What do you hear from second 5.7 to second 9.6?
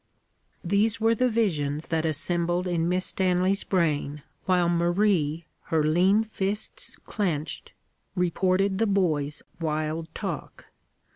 lean fists clenched, reported the boy's